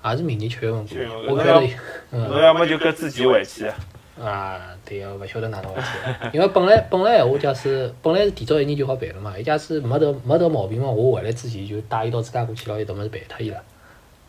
[0.04, 1.26] 也是明年七月份过七月份。
[1.26, 1.70] 我勿晓得，侬
[2.12, 3.70] 嗯，要么就搿自己回去，
[4.18, 5.88] 啊，对个，勿晓得哪能回事。
[6.32, 13.60] 因为本来本来闲话，假使本来是提早一年就好办了嘛，伊假使没得没得毛病嘛，我回来之前就带伊到自家过去了，伊搿么是办脱伊了，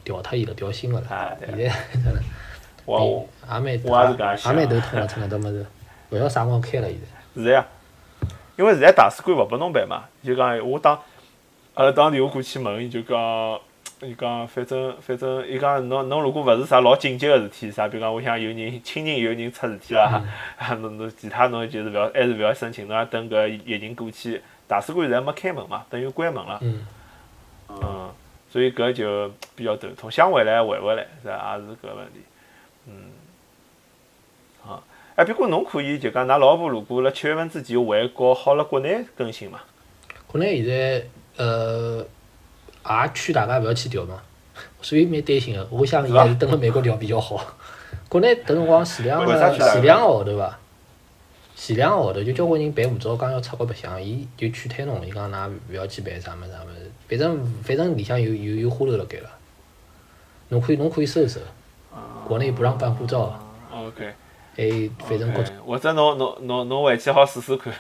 [0.04, 1.38] 调脱伊了，调新个了。
[1.40, 1.64] 现在
[1.94, 2.20] 真的
[2.86, 5.66] 我我也蛮我也蛮头痛个，真个搿么是，
[6.10, 7.42] 勿晓得啥辰光开了现在。
[7.42, 7.66] 是呀，
[8.58, 11.00] 因为现在大使馆勿拨侬办嘛，就讲我打，
[11.76, 13.60] 阿拉打电话过去问，伊就讲，
[14.02, 20.22] 伊讲反正反正，伊讲侬侬如果勿是啥老紧急个事体，啥比如讲我想有人亲人有人出事体啦，
[20.58, 26.86] 啊侬侬其他侬就是勿要还是勿要申请，侬要等搿疫情过去，大使馆现在没开门嘛，等于关门了，嗯，
[27.70, 28.10] 嗯，
[28.52, 31.58] 所以搿就比较头痛，想回来回勿来，是吧？
[31.58, 32.20] 也是搿问题，
[32.88, 32.94] 嗯，
[34.64, 34.84] 好，
[35.16, 39.62] 哎，不过侬可以就讲，㑚老婆如果辣七月份之前回国，好辣国内更新嘛？
[40.28, 41.04] 国内现在
[41.40, 42.06] 呃
[42.86, 44.22] 也劝大家勿要去调嘛，
[44.82, 45.68] 所以蛮担心个。
[45.72, 47.42] 我想伊还是等辣美国调比较好。
[48.08, 50.60] 国内迭辰光前两个前两个号头伐？
[51.56, 59.30] 前两个号头就交关人办护照，讲要出国白相，伊就劝退侬，伊讲㑚勿要去办啥物事啥物事，反正反正里向有有有花头辣盖了。
[60.50, 61.40] 侬可以侬可以搜搜，
[62.28, 63.40] 国内不让办护照，啊
[63.72, 64.14] OK，
[64.56, 65.56] 还反正各种。
[65.66, 67.72] 或者侬侬侬侬回去好试试看，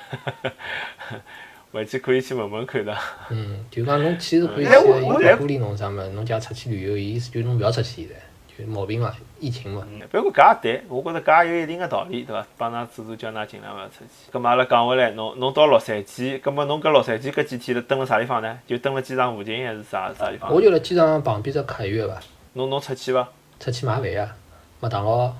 [1.71, 2.95] 回去可以去问问看的。
[3.29, 8.15] 嗯，就讲侬其实可以去哎我我的，伊不鼓励侬啥物事，侬假如出去旅游，伊意思就侬勿要出去现在，
[8.58, 9.86] 就毛病嘛，疫情嘛。
[9.91, 12.45] 嗯，不过搿也对，我觉着搿也有一定的道理，对伐？
[12.58, 14.32] 帮㑚做做叫㑚尽量勿要出去。
[14.32, 18.60] 葛末阿拉讲回来，侬侬到洛杉矶，葛末侬搿洛杉矶搿几天是蹲辣啥地方呢？
[18.65, 20.51] 就蹲辣机场附近还是啥啥地方？
[20.51, 22.19] 我就辣机场旁边只凯悦伐，
[22.53, 23.29] 侬侬出去伐？
[23.60, 24.36] 出去买饭呀，
[24.79, 25.34] 麦当劳、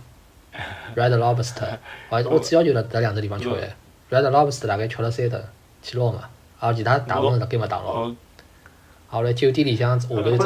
[0.96, 1.78] Red Lobster，
[2.10, 3.58] 我我主要就辣搿两只地方吃饭。
[4.12, 5.44] Red Lobster 大概吃了三顿，
[5.82, 8.04] 去捞嘛，啊，其他大部分辣盖麦当劳。
[8.04, 8.16] 哦，
[9.08, 10.38] 后来酒店里向下头只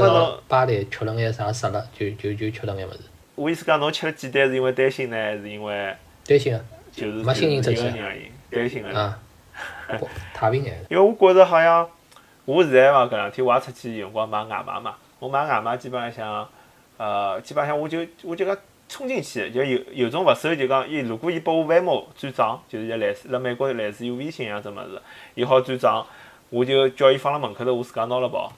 [0.48, 3.00] 吧台吃了眼啥沙拉，就就就吃了眼物事。
[3.36, 8.32] 我意思讲侬吃了几单是因为担心呢，还是因为担心啊，就是没心情出去？
[8.50, 8.98] 担心的。
[8.98, 9.20] 啊，
[10.00, 10.86] 不太平眼。
[10.90, 11.90] 因为我觉着好像，
[12.46, 16.48] 我现在嘛搿两天我也出去有辰光买外卖嘛，我买外卖基本浪向，
[16.98, 18.56] 呃，基本浪向我就我就讲
[18.94, 25.02] 冲进去，就有有种勿收就讲，伊如果伊拨我 Venmo 转账，就是一类似辣美国来自于微信一样只物事，
[25.34, 26.06] 伊好转账，
[26.52, 28.54] 我就叫伊放辣门口头，我自家拿了跑，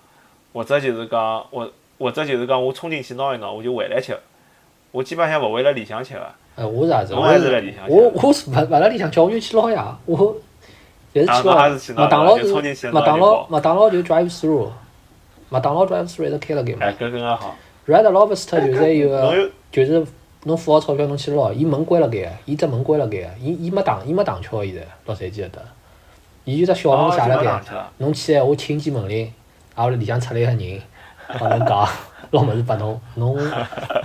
[0.52, 4.18] 或者就是讲或或者就是讲我冲进去拿一拿，我就回来吃，
[4.92, 6.30] 我基本上勿会辣里向吃个。
[6.56, 7.14] 呃，我是啥子？
[7.14, 9.98] 侬还我是是辣里向吃我我是勿勿辣里向吃，我就去捞呀。
[10.06, 10.36] 我
[11.14, 14.70] 但是啊去捞麦当劳就冲进去麦当劳麦当劳就 drive through，
[15.48, 16.98] 麦当劳 drive through 一直开了盖哎，嘛。
[17.00, 17.56] 搿更加好。
[17.88, 20.04] Red Lobster 就是有个就是
[20.48, 25.62] 侬付好钞票侬去捞，伊门关了盖个，伊只门关了盖个，伊伊没打伊没打敲现在洛杉矶搿搭，
[26.44, 29.32] 伊就只小门写了盖哦就没打敲，侬去闲话轻记门铃，
[29.74, 30.82] 啊后来里向出来个人
[31.40, 31.88] 帮侬讲
[32.30, 33.38] 捞物事拨侬，侬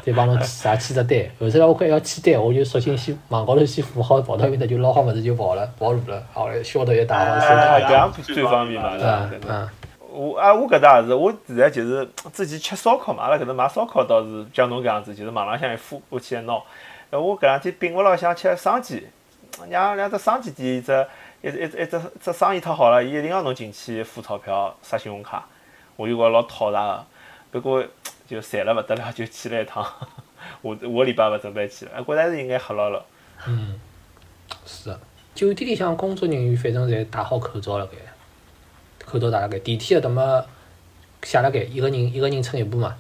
[0.03, 9.41] 再帮侬签啥签只单，后头来我看要签单，我就索性先网高头先付好，跑到埃面搭就捞好物事就跑了，跑路了，后来消毒也打好，手套哎，也搿样最方便嘛，对伐嗯？
[9.49, 9.69] 嗯，
[10.11, 16.61] 我啊，我搿搭也是，我现在就是之前吃烧烤嘛，阿拉搿搭买烧烤倒是像侬搿样子，就是网浪向一付过去一拿。
[17.11, 19.03] 呃，我搿两天并勿牢想吃生煎，
[19.69, 21.07] 两两只生煎店，一只
[21.43, 25.47] 一一一只只生意太好了，伊一定要侬进去付钞票刷信用卡，
[25.97, 27.05] 我就觉着老讨厌个。
[27.51, 27.85] 不过
[28.29, 29.85] 就馋了勿得了，就去了一趟。
[30.63, 33.03] 我我礼拜勿准备去了，觉着还是应该黑牢牢。
[34.65, 34.99] 是啊，
[35.35, 37.97] 酒店里向工作人员反正侪戴好口罩了该，
[39.11, 40.45] 口罩戴了该，电梯搿搭么
[41.23, 42.95] 写了该，一个人一个人乘一部嘛。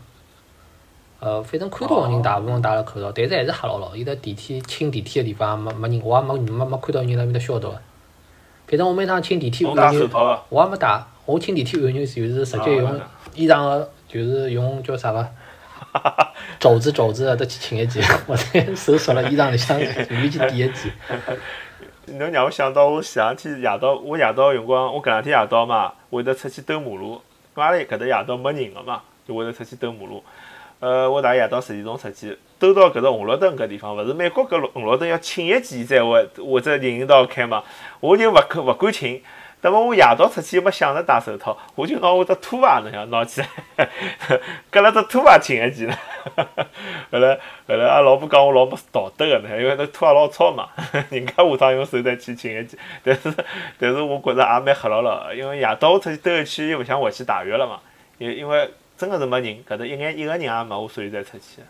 [1.20, 3.94] 呃，反正看到个人大部分戴了口罩，但是还是吓牢牢。
[3.94, 7.72] 伊搭电梯清电梯个地方没没人，我也没没没看到人辣面搭消毒。
[8.66, 10.08] 反正我每趟清电梯侬按钮，
[10.48, 13.00] 我也没戴，我清电梯按钮就是直接用
[13.34, 15.28] 衣裳个，就是用叫啥个
[16.58, 20.90] 肘子肘子得去清一记，我再手缩了衣裳里向随便去点一记。
[22.14, 27.20] 能让我想到我前两天夜到，我夜到辰光，我搿两天夜到嘛，会得出去兜马路。
[27.56, 30.22] 因为阿拉搿搭夜到没人个嘛，就会得出去兜马路。
[30.78, 37.62] 呃，我大概夜到十点钟出去，兜到搿只红绿灯搿地方，勿是美国搿红绿灯要请一记才会或者人行道开嘛，
[38.00, 39.22] 我就勿可勿敢请。
[39.62, 43.42] 那么我夜到出去又没想着戴手套，我就拿我只拖鞋侬想拿起
[43.76, 43.88] 来，
[44.72, 45.94] 搿了只拖鞋请一记呢。
[47.10, 50.68] 后来后来阿拉老婆讲我老没道德个呢，因为那拖鞋老糙嘛，
[51.10, 52.78] 人家下趟用手再去请一记。
[53.04, 53.34] 但是
[53.78, 57.80] 但是我觉着也蛮黑牢牢个，因为夜到我出去兜一圈又勿想回去汏浴了嘛，
[58.18, 61.62] 因因为真个是没人，搿搭一眼一个人也没，我所以才出去。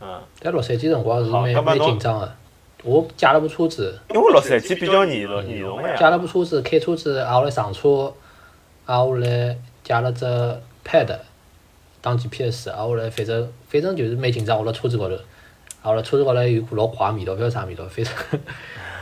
[0.00, 2.32] 嗯，在洛杉矶辰光是好蛮紧张个。
[2.84, 5.96] 我借了部车子，因为洛杉矶比较严重严重个呀。
[5.96, 8.12] 借了部车子，开车子，挨下来上车，
[8.86, 10.24] 挨下来借了只
[10.84, 11.16] pad
[12.00, 15.14] 当 GPS，挨下来反正反正就是蛮紧张，我辣车子高头，
[15.82, 18.14] 挨下来车子高头有股老怪味道，勿晓得啥味道，反正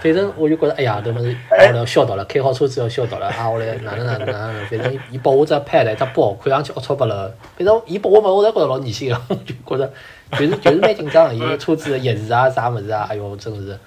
[0.02, 9.92] 反正我就觉着哎呀，搿物事挨下来要消毒了，开好车子要消毒了，挨下来哪能哪能哪能，反正伊拨我只 pad 一只包，看上去龌龊不了，反正伊拨我嘛，我侪觉着老恶心个， 我就觉着
[10.32, 13.78] 就是就是蛮紧张个，伊个车子钥匙啊啥物事啊，哎哟真是。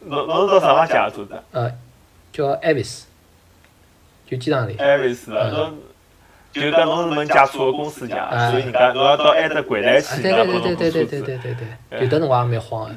[0.00, 1.72] 侬侬是到啥地方借个车子呃，
[2.32, 3.02] 叫 Avis，
[4.26, 4.76] 就机场里。
[4.76, 5.78] ？Avis 的，侬
[6.52, 11.20] 就讲侬是门借车个公司借，所以人家侬要到埃搭柜台啊，去，对人家帮侬对对对。
[11.20, 12.94] 对对对对对，就迭辰光也蛮慌个。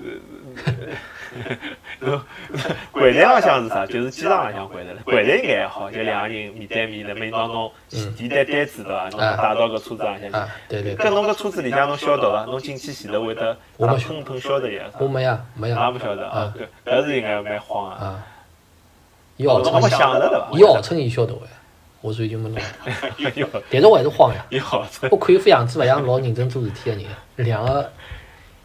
[2.91, 3.85] 柜台浪向是啥？
[3.85, 5.01] 就是机场浪向柜台了。
[5.03, 9.09] 柜台应该还好，就两个人面对面的，每拿侬提单单子对伐？
[9.09, 10.35] 侬带到搿车子浪向去。
[10.35, 12.45] 啊，对对对，搿侬搿车子里向侬晓得伐？
[12.45, 14.97] 侬进去前头会得我没喷喷消毒液啥？
[14.99, 16.53] 我没呀没也呀勿晓得啊啊，
[16.85, 17.97] 搿搿是应该蛮慌啊。
[18.03, 18.27] 啊，
[19.37, 19.73] 伊号称？
[20.53, 21.41] 伊号称伊晓得个，
[22.01, 22.59] 我所以就没弄。
[23.35, 24.45] 有但是我还是慌呀。
[25.11, 27.91] 我看伊副样子勿像老认真做事体个人，两个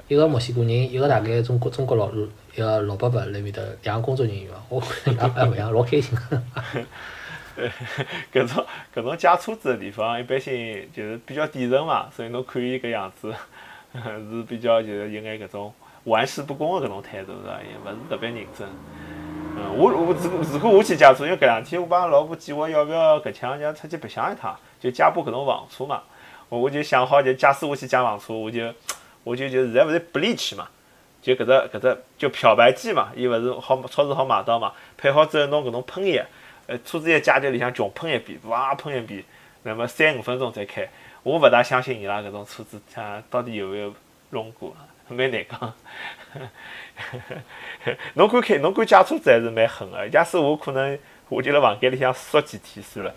[0.09, 2.11] 一个墨西哥人，一个大概中国中国老
[2.55, 6.17] 一个老伯伯辣面搭，两个工作人员嘛， 我看也也勿像老开心。
[8.33, 13.33] 搿种搿种借车子的地方，一般性就是比较底层嘛，所以侬看伊搿样子
[13.95, 15.73] 是比较就是有眼搿种
[16.05, 17.61] 玩世不恭的搿种态度是伐？
[17.63, 18.69] 也勿是特别认真。
[19.57, 26.03] 嗯，我我如如果我去借车，因为搿两天我帮老婆计划要勿要搿腔就出去白相一趟，就借部搿种房车嘛。
[26.49, 28.73] 我我就想好，就假使我去借房车，我就
[29.23, 30.69] 我就就现在勿是不离去嘛，
[31.25, 36.23] 就搿只搿只就漂白剂嘛，伊勿是好超市好买到嘛，配好之后弄搿种喷液，
[36.67, 39.25] 呃，车子一加就里向穷喷一遍，哇喷一遍，
[39.63, 40.87] 那么三五分钟再开。
[41.23, 43.95] 我勿大相信伊拉搿种车子，像到底有没有
[44.29, 44.77] 弄过，
[45.09, 45.73] 蛮难讲。
[48.13, 50.07] 侬敢开，侬敢借车子还是蛮狠个。
[50.11, 50.99] 假使我可能，
[51.31, 53.15] 我就辣房间里向缩几天算了。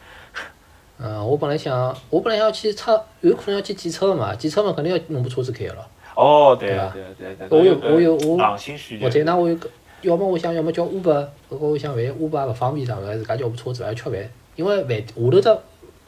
[1.00, 5.86] 嗯，我本来想，我本来要去测，有可能要去检测嘛，检测嘛肯定要弄部车子开个咯。
[6.18, 7.04] 哦，对对吧对
[7.38, 7.60] 对对。
[7.60, 9.10] 我有我有我硬性需求或。
[9.10, 9.70] 者那我有个，
[10.02, 14.14] 要么我想，要么叫 Uber，我想万一 Uber 也勿方便啥物事，自家叫部车子还要吃饭，
[14.56, 15.58] 因为饭下头只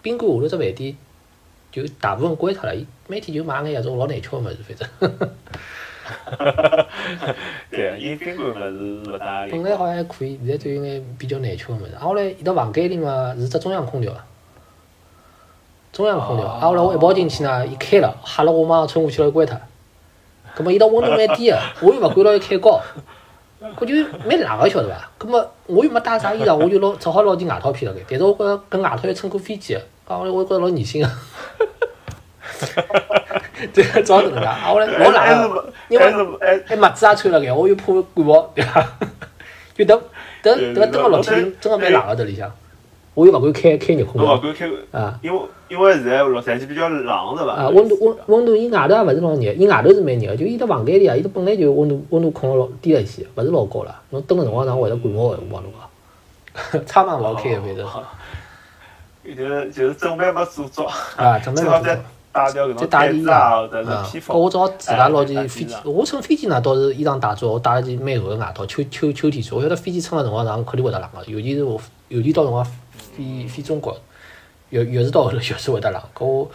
[0.01, 0.97] 宾馆下头只饭店
[1.71, 4.87] 就大部分关脱了，伊每天就买眼搿种老难吃个物事，反正。
[7.69, 11.93] 对，伊宾馆物事勿大本来好像还可以，现在就有眼比较难吃个物事。
[11.93, 14.11] 啊，后来伊到房间里嘛是只中央空调，
[15.93, 16.47] 中央空调。
[16.47, 19.55] 啊，后来我一跑进去呢，伊开了，吓了我马上冲过去了关脱。
[20.59, 22.81] 葛末伊到温度蛮低个，我又勿敢牢伊开高，
[23.77, 23.95] 搿就
[24.27, 25.09] 蛮冷个晓得伐？
[25.17, 27.99] 葛末我又没带啥衣裳，我就拿只好拿件外套披辣盖。
[28.09, 31.09] 但是我觉着搿外套要乘过飞机个，来我觉着老恶心个。
[33.73, 34.45] 对，只好搿能介。
[34.45, 36.05] 啊，我来老冷个，因为
[36.65, 38.85] 还袜子也穿辣盖，我又怕感冒，对伐？
[39.73, 40.01] 就等
[40.43, 42.51] 等等个六天，真个蛮冷个迭里向，
[43.19, 47.51] 我又勿敢开开热空调侬勿敢开，啊因为因为现在洛杉矶比较冷是伐？
[47.53, 47.67] 啊！
[47.67, 53.93] 温度温温度，伊外头也勿是老热，伊外头是蛮热个，就伊到房间里啊，伊都本来就温度温度控了老低了一些，勿是老高了。
[54.11, 55.71] 侬蹲个辰光长会得感冒个，我帮侬
[56.71, 60.83] 讲，窗门勿好开个，反正就是就是准备没做足，
[61.17, 62.05] 啊，准备最好再勿做。
[62.31, 64.37] 带条搿再带件衣裳啊是披，风。
[64.37, 69.57] 搿我只好自家拿件哎飞机我乘飞机呢倒是衣裳带足，我带了件蛮厚个外套，秋秋秋天穿。
[69.57, 72.65] 我晓得飞机乘个辰光长肯定会得冷个，尤其是我尤其到辰光
[73.15, 73.99] 飞飞中国，
[74.69, 76.01] 越越是到后头越是会得冷。
[76.15, 76.51] 搿我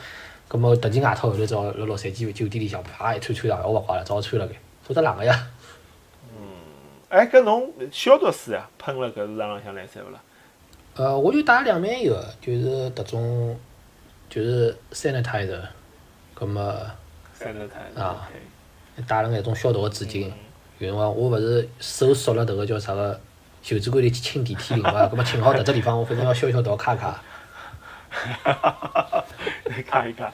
[0.49, 5.47] 搿么迭件外套后头只好辣洛杉矶酒店里向啪一穿穿上，我勿怪了，只好穿了该，否则冷个呀。
[6.37, 6.47] 嗯
[7.09, 10.21] 哎，搿侬消毒水啊，喷了搿市场浪向来塞勿啦？
[10.97, 13.59] 呃，我就带了两瓶一个，就是迭种
[14.29, 15.61] 就是 sanitizer，
[16.39, 16.77] 搿么
[17.33, 18.29] 三十台啊
[19.09, 20.31] 带了眼种消毒个纸巾。
[20.79, 23.21] 有辰光我勿是手缩了迭个叫啥个
[23.65, 27.19] 袖子管里去清电梯铃嘛，葛末清好迭只地方，我反正要消消毒卡卡。
[29.89, 30.31] 看一看。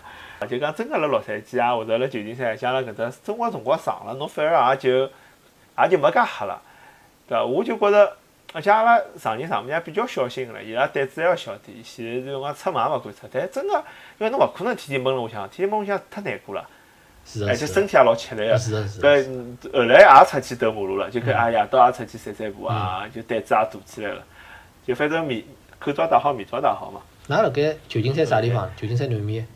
[0.48, 5.08] 就讲真个辣洛杉矶啊，或者辣旧金山，像辣搿只生活辰光长了，侬反而也就
[5.78, 6.60] 也就没介吓了，
[7.28, 7.44] 对伐？
[7.44, 8.16] 我就觉着，
[8.52, 11.80] 而且阿拉上人上面也比较小心个了，伊拉胆子还要小点。
[11.84, 13.74] 前头就讲出门也勿敢出，但真个，
[14.18, 16.68] 因为侬勿可能天天闷辣屋里向，天天闷屋里向太难过了，
[17.48, 18.58] 而且身体也老吃力个。
[18.58, 19.08] 是的，是的。
[19.08, 24.22] 搿嗯后来也出去兜马路了，就跟哎呀，到也出去散散步啊，就胆子也大起来了。
[24.86, 25.44] 就反正面
[25.78, 27.00] 口罩戴好，面罩戴好嘛。
[27.28, 28.68] 㑚辣盖旧金山啥地方？
[28.76, 29.46] 旧金山南面。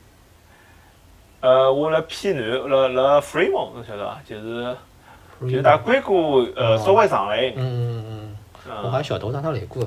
[1.41, 4.21] 呃，我辣偏南，辣辣 Fremont，侬晓得伐？
[4.25, 4.77] 就是
[5.41, 7.55] 就是大硅谷呃稍微上来一眼。
[7.57, 9.83] 嗯嗯嗯，我好嗯，像晓得，我上趟来过。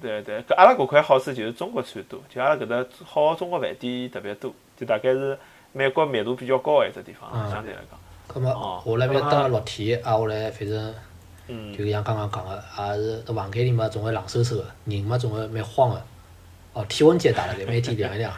[0.00, 5.38] 对对，搿阿拉搿块好处就是中国餐多，就阿拉搿搭好中国饭店特别多，就大概是
[5.72, 7.98] 美国密度比较高的一只地方，嗯相对来讲。
[8.26, 10.94] 葛末哦我辣埃面蹲了六天，啊，我来反正
[11.48, 12.62] 嗯，就像刚刚讲个，
[12.94, 16.02] 也是到房间里嘛，总归冷飕飕个，人嘛总归蛮慌个。
[16.72, 18.32] 哦，体温计也带了盖，每天量一量。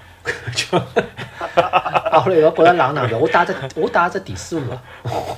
[0.55, 0.79] 就，
[1.61, 3.21] 啊，后来要觉着冷哪能办？
[3.21, 4.83] 我带 只我带只电磁炉嘛，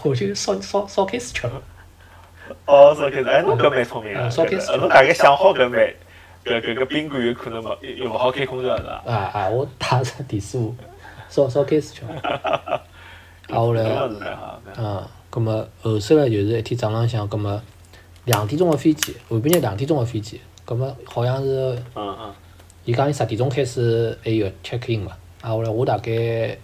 [0.05, 1.49] 我就烧烧烧开始吃。
[2.67, 5.81] 哦，烧开始，哎，侬搿蛮聪明个，嗯烧开始搿侬大概想好搿蛮，
[6.45, 9.03] 搿搿个宾馆有可能勿又勿好开空调是伐？
[9.07, 10.77] 啊啊，我带只电磁炉，
[11.35, 12.03] 烧烧开始吃。
[12.05, 12.81] 啊，
[13.51, 13.83] 后来。
[13.83, 14.83] 搿是蛮好，蛮好。
[14.83, 17.61] 嗯，葛末后首来就是一天早浪向，葛末
[18.27, 22.33] 两点钟个飞机，下半日两点钟个飞机，葛末好像是嗯嗯
[22.85, 26.13] 伊讲伊十点钟开始还有 check in 嘛，啊后来我大概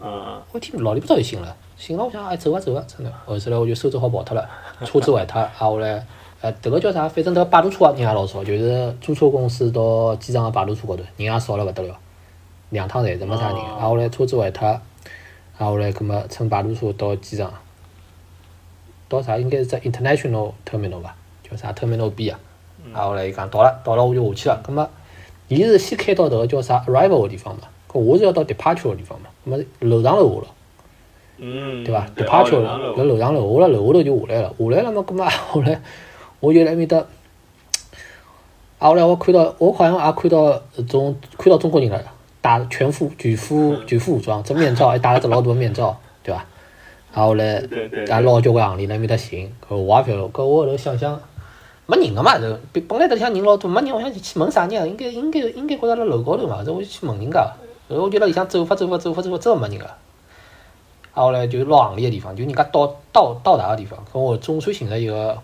[0.00, 4.48] 嗯嗯，我一天老里不早就醒了，醒了我想哎走啊走啊，真的，后首来我就收拾好跑脱了，
[4.84, 6.06] 车子坏脱，啊后来
[6.40, 11.98] 呃迭个叫啥，反正迭个摆渡车啊人也老少，就是租车公司到机场个摆渡车高头人也少了勿得了，
[12.70, 14.80] 两趟侪是没啥人，哦啊后来车子坏脱，啊
[15.58, 17.52] 后来葛末乘摆渡车到机场。
[19.08, 22.38] 到啥应该是只 international terminal 吧，叫啥 terminal B 啊。
[22.94, 24.62] 啊，后来伊讲到了，到了我就下去了。
[24.64, 24.88] 葛末，
[25.48, 29.26] 伊是先开到迭个叫啥 arrival 个地方嘛，搿我是要到 departure 个地方嘛。
[29.44, 30.46] 葛末楼上楼下了，
[31.38, 35.82] 嗯，对伐？departure 哦楼搿楼上楼，我辣楼下头就下来了，下来了嘛，葛末 后来
[36.38, 36.98] 我就辣埃面搭，
[38.78, 40.38] 啊，后来我看到，我好像也看到
[40.76, 42.00] 呃种看到中国人了，
[42.40, 46.44] 戴全副全副全副武装，只面罩还戴了只老大个面罩， 对伐？
[47.12, 51.20] 然，后来对对也捞交关行李辣埃面搭寻，搿我也勿晓得，搿我后头想想，
[51.86, 54.86] 没人个嘛，这本本来里向人老多，没人，我想去问啥人啊？
[54.86, 57.52] 应该应该应该觉着辣楼高头嘛，这我就去问人家，
[57.88, 59.84] 然后我就辣里向走法走法走法走法，真个没人个。
[59.84, 65.36] 然，后来就捞行钿个地方，就人家到到到达个地方，搿我总算寻着一个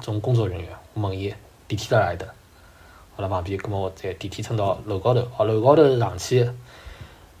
[0.00, 1.32] 搿种工作人员，我问伊
[1.68, 2.26] 电梯辣哪里搭？
[3.22, 6.50] 好了旁边，葛末我再电梯乘到楼高头，好楼高头上去，啊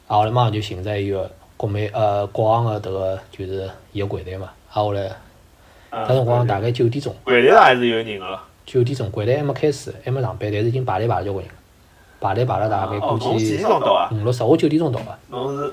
[0.06, 5.10] 后来马上就寻着一个国美呃国航个迭个就是伊个柜台嘛，啊后来
[5.90, 8.40] 嗯搿辰光大概九点钟，柜台上还是有人个了。
[8.64, 11.52] 九点钟柜台还没开始，还没上班，但是已经排队排了交关人，
[12.20, 13.60] 排队排了大概哦，估计？
[14.12, 15.72] 五六十，我九点钟到个，侬是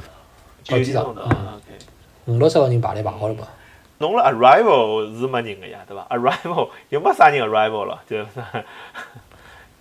[0.63, 1.21] 九点钟到。
[2.25, 3.47] 五六十个人排队排好了吧？
[3.99, 8.25] 侬了 arrival 是没人个呀，对伐？arrival 又没啥人 arrival 了，就是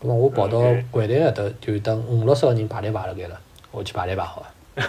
[0.01, 3.39] 葛末我跑到柜台搿搭，就等五六十个人排队排辣盖了，
[3.71, 4.47] 我去排队排好了。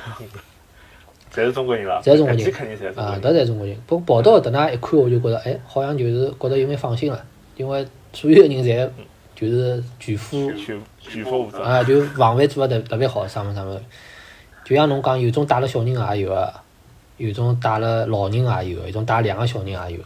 [1.33, 2.01] 侪是中国人伐。
[2.01, 3.21] 侪是中国人肯定侪是中国啊，人。
[3.21, 3.77] 搿侪中国人。
[3.85, 7.23] 不过跑到搿搭呢，一看我就觉着，哎，好像就是觉着有眼放心了，
[7.55, 8.89] 因为所有人侪
[9.35, 11.63] 就是全副全全副武装。
[11.63, 13.79] 啊，就防范做得特特别好，啥物事啥物。
[14.65, 16.53] 就像侬讲，有种带了小人也有个，
[17.17, 20.05] 有种带了老人也有个，有种带两个小人也有个。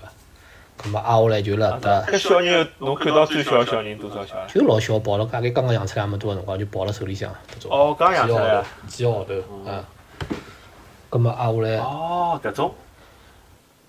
[0.76, 4.46] 葛末挨下来就辣搿搭，搿小人侬看到最小个小人多少小啊？
[4.48, 7.32] 就老小，抱了大概刚刚养出来那么多个辰光，就抱了手里向。
[7.70, 8.66] 哦，刚养出来啊。
[8.88, 9.34] 几个号头，
[9.66, 9.84] 嗯。
[11.10, 12.74] 葛末挨下来，哦，搿种，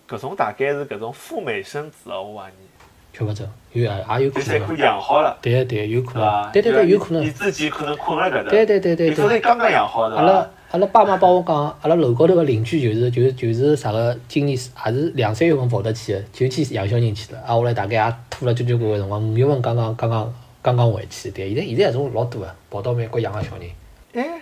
[0.08, 4.40] 搿种大概是搿种赴美生子哦，我怀疑，吃勿准，有也也有可能个。
[4.40, 6.52] 就是一个养好了，对对，有可能。？
[6.52, 7.30] 对对对，有可能你。
[7.30, 8.50] 自己可能困辣搿搭。
[8.50, 9.34] 对对对对对。
[9.34, 10.16] 你刚刚养好的。
[10.16, 17.38] 阿拉阿拉爸妈帮我讲，阿拉楼高头个邻居就是就是就是啥个，今年是也是两三月份跑得去个，就去养小人去了。
[17.46, 21.30] 啊，后来大概也拖了交交关关辰光，五月份刚刚刚刚刚刚回去。
[21.30, 23.70] 对，现在现在搿种老多个，跑到美国养个小人。
[24.14, 24.40] 哎，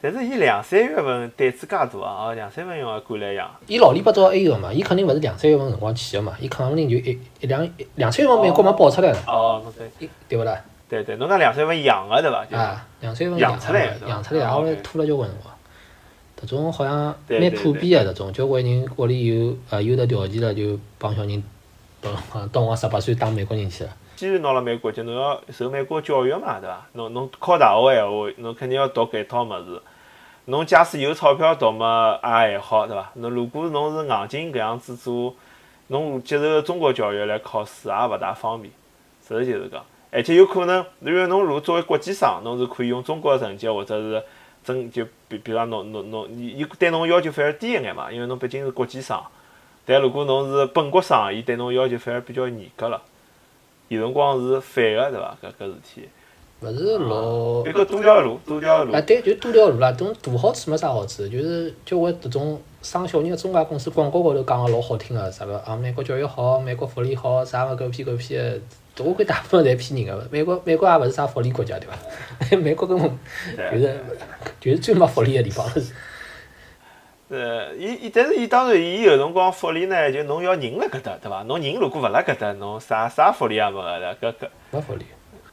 [0.00, 2.28] 但是伊两三月份胆子介大啊！
[2.28, 3.46] 哦，两三月份要赶来养。
[3.66, 10.58] 伊老里八早还有个嘛，伊肯定勿是两三月份辰光去个嘛，伊肯定就一一两两三月份美国嘛跑出来了，哦，侬对对勿啦？
[10.88, 12.44] 对对，侬讲两三月份养个对伐？
[12.46, 15.52] 就是啊，两三月份养养出来养出来，啊后来拖了交关辰光。
[16.40, 21.42] 搿种好像蛮普遍个，迭种交关人屋里有呃有得条件了，就帮小人
[22.00, 22.10] 到
[22.52, 23.90] 到我十八岁当美国人去了。
[24.16, 26.86] 既然拿了美国籍，侬要受美国教育嘛，对伐？
[26.92, 29.80] 侬侬考大学个闲话，侬肯定要读搿套物事。
[30.46, 33.10] 侬假使有钞票读嘛，也还好，对伐？
[33.14, 35.34] 侬如果侬是硬劲搿样子做，
[35.88, 38.72] 侬接受中国教育来考试也勿大方便，
[39.26, 39.84] 实事求是讲。
[40.10, 44.22] 而且有可能，因为侬如果作为国际生，侬是可以用中国个成绩或者是
[44.66, 49.16] 真就比比方侬侬侬，伊伊对侬要求反而低一眼嘛，因为侬毕竟是国际生。
[49.84, 53.00] 但如果侬是本国生，伊对侬要求反而比较严格了。
[53.86, 55.38] 有辰光是反个，对伐？
[55.40, 56.08] 搿搿事体，
[56.60, 59.00] 勿是老一个多条路，多条路啊，。
[59.02, 59.92] 对，就多条路啦。
[59.92, 68.58] 种大好处没啥好处，就是交关迭种生小人个中介公司广告高头讲个老好听个，啥个啊，美国教育好，美国福利好，啥个狗屁狗屁个。
[69.24, 72.56] 大部分侪骗人个，美国美国也勿是啥福利国家对伐？
[72.56, 73.10] 美国根本
[73.72, 74.00] 就是
[74.60, 75.66] 就是最没福利个地方。
[77.28, 81.42] 呃，伊伊，但是伊当然伊有辰光福利呢，就侬要人辣搿搭，对伐？
[81.42, 84.48] 侬人如果勿辣搿搭，侬啥啥福利也没个的，搿搿。
[84.70, 85.04] 没福利。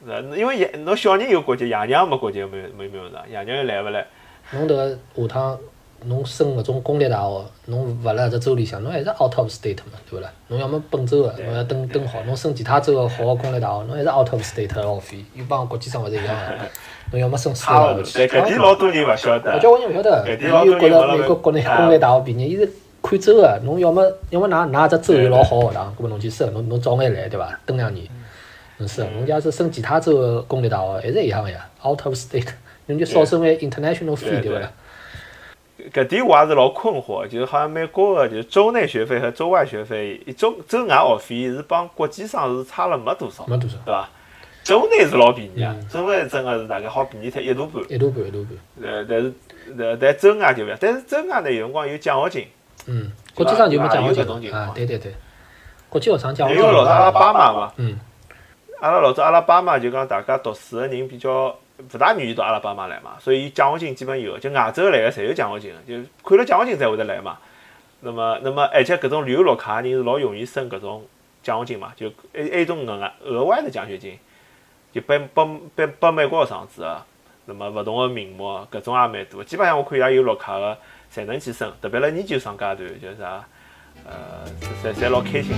[0.06, 4.06] 呃，因为爷侬小人有国籍，爷娘没国籍，没没没用上，爷娘又来勿来？
[4.52, 5.58] 侬迭个下趟
[6.06, 10.30] 侬升搿种公立大学，侬勿辣搿只州里向，侬还是 out of state 嘛，对勿啦？
[10.48, 16.64] 侬要么本州个，侬要登登好，侬升其他州个好个公立大学，侬还是 out of state 个学费，又帮国际生勿是一样个。
[17.12, 17.66] 侬要么升私。
[17.70, 19.58] 立个，但搿点老多人勿晓我得。
[19.58, 22.70] 交关人勿晓得，伊又觉着美国国内啊公立大学便宜，伊是
[23.02, 27.58] 看州个，侬要么要么㑚㑚只州有老好个学堂，搿么侬去升，侬侬早眼来对伐？
[27.66, 28.06] 等两年，
[28.78, 29.06] 侬升。
[29.14, 32.48] 侬假使升其他州个公立大学，还是一样个呀，out of state，
[32.86, 34.70] 侬就少收眼 international 对 fee 对勿啦？
[35.92, 43.76] 搿点我也是老困惑，就是好像美国个就是州内学费和州外学费，州州外学费是帮国际生是差了没多少，没多少。
[43.84, 44.08] 对伐？
[44.62, 47.82] 州内是老便宜啊嗯，州外真个是大概好便宜脱一大半。
[47.88, 48.92] 一大半一大半。
[48.92, 49.32] 呃，但是
[49.76, 52.46] 呃，但州外就勿一样，但是州外呢有辰光有奖学金，
[52.86, 54.54] 嗯，国际生就没奖学金。
[54.54, 55.12] 啊，对对对，
[55.90, 56.62] 国际学生奖学金。
[56.62, 57.98] 因为老早阿拉巴马嘛，嗯，
[58.80, 67.38] 阿拉老早阿拉巴马就讲大家读书个人比较勿大愿意到阿拉爸妈来嘛，所以奖学金基本有，就外州来个侪有奖学金，就看了奖学金才会得来嘛。
[68.00, 71.04] 那么，那么而且搿种旅游绿卡的人是老容易申搿种
[71.42, 74.18] 奖学金嘛，就还还有一种额外额外的奖学金，
[74.92, 77.02] 就拨拨拨拨美国学生子个。
[77.46, 79.44] 那么勿同个名目，搿种也蛮多。
[79.44, 80.78] 基本上我看伊拉有绿卡个，
[81.12, 83.44] 侪能去申，特别辣研究生阶段，就是啥，
[84.06, 84.46] 呃，
[84.82, 85.54] 侪侪老开心。